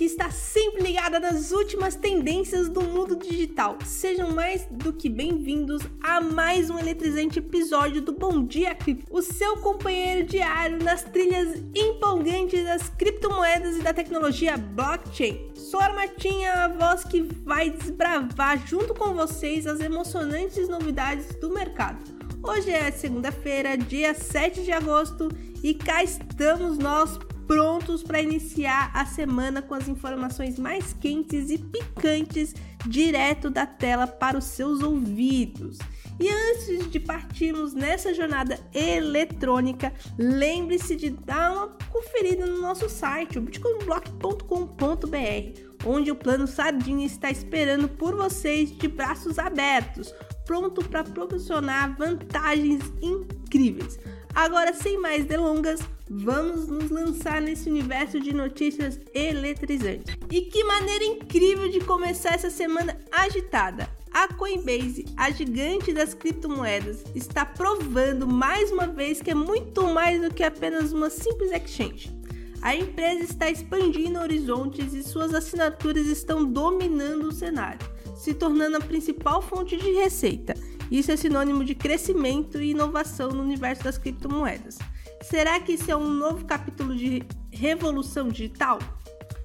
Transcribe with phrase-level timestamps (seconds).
[0.00, 3.76] que está sempre ligada nas últimas tendências do mundo digital.
[3.84, 9.20] Sejam mais do que bem-vindos a mais um eletrizante episódio do Bom Dia Cripto, o
[9.20, 15.50] seu companheiro diário nas trilhas empolgantes das criptomoedas e da tecnologia blockchain.
[15.54, 21.50] Sou a Martinha, a voz que vai desbravar junto com vocês as emocionantes novidades do
[21.50, 22.02] mercado.
[22.42, 25.28] Hoje é segunda-feira, dia 7 de agosto,
[25.62, 27.18] e cá estamos nós
[27.50, 32.54] prontos para iniciar a semana com as informações mais quentes e picantes
[32.86, 35.78] direto da tela para os seus ouvidos.
[36.20, 43.36] E antes de partirmos nessa jornada eletrônica, lembre-se de dar uma conferida no nosso site,
[43.36, 51.04] o bitcoinblock.com.br, onde o plano Sardinha está esperando por vocês de braços abertos, pronto para
[51.04, 53.98] proporcionar vantagens incríveis.
[54.34, 60.16] Agora, sem mais delongas, vamos nos lançar nesse universo de notícias eletrizantes.
[60.30, 63.88] E que maneira incrível de começar essa semana agitada!
[64.12, 70.20] A Coinbase, a gigante das criptomoedas, está provando mais uma vez que é muito mais
[70.20, 72.19] do que apenas uma simples exchange.
[72.62, 77.86] A empresa está expandindo horizontes e suas assinaturas estão dominando o cenário,
[78.16, 80.54] se tornando a principal fonte de receita
[80.90, 84.76] isso é sinônimo de crescimento e inovação no universo das criptomoedas.
[85.22, 88.80] Será que isso é um novo capítulo de revolução digital?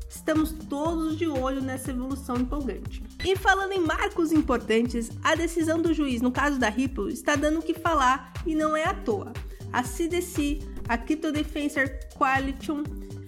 [0.10, 3.04] Estamos todos de olho nessa evolução empolgante.
[3.24, 7.60] E falando em marcos importantes, a decisão do juiz no caso da Ripple está dando
[7.60, 9.32] o que falar e não é à toa.
[9.72, 12.84] A CDC, a Crypto Defensor Coalition,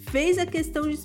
[0.10, 0.98] fez a questão de,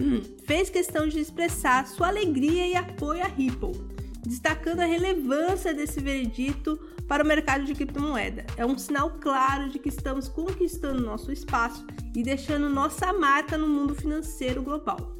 [0.00, 6.00] hum, fez questão de expressar sua alegria e apoio à Ripple destacando a relevância desse
[6.00, 8.44] veredito para o mercado de criptomoeda.
[8.56, 13.66] É um sinal claro de que estamos conquistando nosso espaço e deixando nossa marca no
[13.66, 15.16] mundo financeiro global.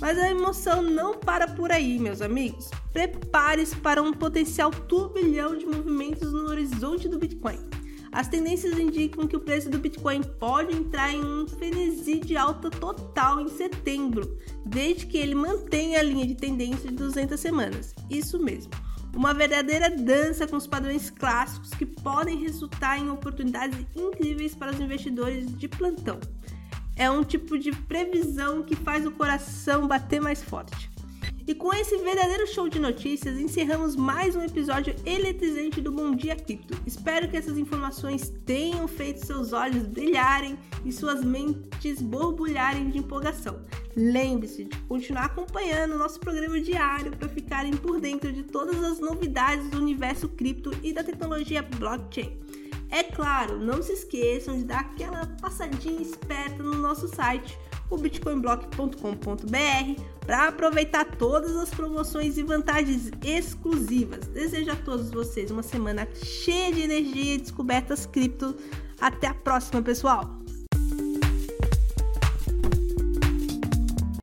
[0.00, 2.70] Mas a emoção não para por aí, meus amigos.
[2.92, 7.58] Prepare-se para um potencial turbilhão de movimentos no horizonte do Bitcoin.
[8.12, 12.68] As tendências indicam que o preço do Bitcoin pode entrar em um frenesi de alta
[12.68, 17.94] total em setembro, desde que ele mantenha a linha de tendência de 200 semanas.
[18.10, 18.70] Isso mesmo.
[19.16, 24.80] Uma verdadeira dança com os padrões clássicos que podem resultar em oportunidades incríveis para os
[24.80, 26.20] investidores de plantão.
[26.94, 30.91] É um tipo de previsão que faz o coração bater mais forte.
[31.44, 36.36] E com esse verdadeiro show de notícias, encerramos mais um episódio eletrizante do Bom Dia
[36.36, 36.80] Cripto.
[36.86, 43.60] Espero que essas informações tenham feito seus olhos brilharem e suas mentes borbulharem de empolgação.
[43.96, 49.00] Lembre-se de continuar acompanhando o nosso programa diário para ficarem por dentro de todas as
[49.00, 52.38] novidades do universo cripto e da tecnologia blockchain.
[52.88, 57.58] É claro, não se esqueçam de dar aquela passadinha esperta no nosso site
[57.94, 64.26] o bitcoinblock.com.br para aproveitar todas as promoções e vantagens exclusivas.
[64.28, 68.54] Desejo a todos vocês uma semana cheia de energia e descobertas cripto.
[69.00, 70.41] Até a próxima, pessoal!